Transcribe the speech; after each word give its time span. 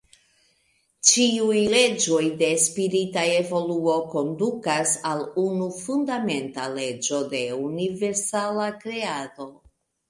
Ĉiuj 1.09 1.59
leĝoj 1.73 2.21
de 2.39 2.49
spirita 2.63 3.25
evoluo 3.35 3.99
kondukas 4.15 4.95
al 5.13 5.23
unu 5.45 5.69
fundamenta 5.85 6.67
leĝo 6.81 7.23
de 7.37 7.47
universala 7.63 8.71
kreado. 8.85 9.53